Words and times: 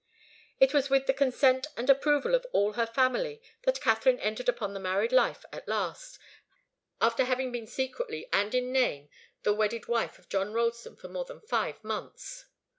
It 0.59 0.73
was 0.73 0.89
with 0.89 1.05
the 1.05 1.13
consent 1.13 1.67
and 1.77 1.87
approval 1.87 2.33
of 2.33 2.47
all 2.53 2.73
her 2.73 2.87
family 2.87 3.39
that 3.65 3.79
Katharine 3.81 4.19
entered 4.19 4.49
upon 4.49 4.73
her 4.73 4.79
married 4.79 5.11
life 5.11 5.45
at 5.53 5.67
last, 5.67 6.17
after 6.99 7.23
having 7.23 7.51
been 7.51 7.67
secretly 7.67 8.27
and 8.33 8.55
in 8.55 8.71
name 8.71 9.09
the 9.43 9.53
wedded 9.53 9.87
wife 9.87 10.17
of 10.17 10.27
John 10.27 10.53
Ralston 10.53 10.95
for 10.95 11.07
more 11.07 11.25
than 11.25 11.39
five 11.41 11.83
months. 11.83 12.45